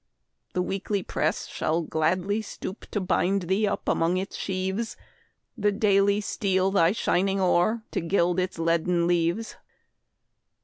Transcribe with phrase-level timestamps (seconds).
[0.53, 4.97] The Weekly press shall gladly stoop To bind thee up among its sheaves;
[5.55, 9.57] The Daily steal thy shining ore, To gild its leaden leaves.